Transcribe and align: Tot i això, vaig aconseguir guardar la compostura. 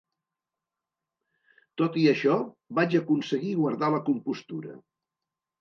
Tot 1.81 2.01
i 2.03 2.05
això, 2.13 2.39
vaig 2.79 2.97
aconseguir 3.01 3.55
guardar 3.63 3.93
la 3.97 4.03
compostura. 4.11 4.77